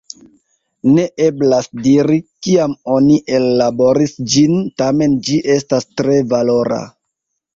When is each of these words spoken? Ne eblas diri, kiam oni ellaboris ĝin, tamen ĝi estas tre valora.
Ne 0.93 1.03
eblas 1.25 1.67
diri, 1.87 2.15
kiam 2.47 2.73
oni 2.95 3.19
ellaboris 3.39 4.15
ĝin, 4.35 4.55
tamen 4.83 5.15
ĝi 5.27 5.39
estas 5.59 5.89
tre 6.01 6.19
valora. 6.35 6.83